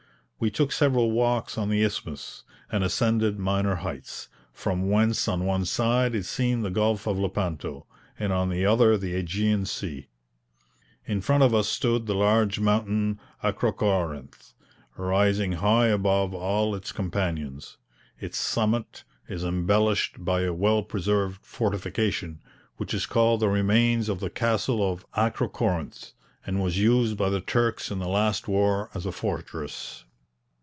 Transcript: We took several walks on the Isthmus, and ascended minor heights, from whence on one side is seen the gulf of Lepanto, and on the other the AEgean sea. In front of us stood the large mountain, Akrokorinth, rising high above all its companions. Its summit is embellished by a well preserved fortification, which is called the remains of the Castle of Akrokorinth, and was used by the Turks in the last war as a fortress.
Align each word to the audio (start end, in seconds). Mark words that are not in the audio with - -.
We 0.43 0.49
took 0.49 0.71
several 0.71 1.11
walks 1.11 1.55
on 1.55 1.69
the 1.69 1.83
Isthmus, 1.83 2.45
and 2.71 2.83
ascended 2.83 3.37
minor 3.37 3.75
heights, 3.75 4.27
from 4.51 4.89
whence 4.89 5.27
on 5.27 5.45
one 5.45 5.65
side 5.65 6.15
is 6.15 6.27
seen 6.27 6.63
the 6.63 6.71
gulf 6.71 7.05
of 7.05 7.19
Lepanto, 7.19 7.85
and 8.17 8.33
on 8.33 8.49
the 8.49 8.65
other 8.65 8.97
the 8.97 9.13
AEgean 9.13 9.67
sea. 9.67 10.07
In 11.05 11.21
front 11.21 11.43
of 11.43 11.53
us 11.53 11.67
stood 11.69 12.07
the 12.07 12.15
large 12.15 12.59
mountain, 12.59 13.19
Akrokorinth, 13.43 14.55
rising 14.97 15.51
high 15.51 15.89
above 15.89 16.33
all 16.33 16.73
its 16.73 16.91
companions. 16.91 17.77
Its 18.19 18.39
summit 18.39 19.03
is 19.29 19.43
embellished 19.43 20.25
by 20.25 20.41
a 20.41 20.53
well 20.55 20.81
preserved 20.81 21.45
fortification, 21.45 22.41
which 22.77 22.95
is 22.95 23.05
called 23.05 23.41
the 23.41 23.47
remains 23.47 24.09
of 24.09 24.19
the 24.19 24.31
Castle 24.31 24.81
of 24.91 25.05
Akrokorinth, 25.11 26.13
and 26.47 26.59
was 26.59 26.79
used 26.79 27.15
by 27.15 27.29
the 27.29 27.41
Turks 27.41 27.91
in 27.91 27.99
the 27.99 28.07
last 28.07 28.47
war 28.47 28.89
as 28.95 29.05
a 29.05 29.11
fortress. 29.11 30.03